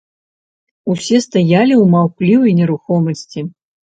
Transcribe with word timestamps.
Усе 0.93 1.19
стаялі 1.25 1.75
ў 1.83 1.85
маўклівай 1.95 2.57
нерухомасці. 2.61 3.39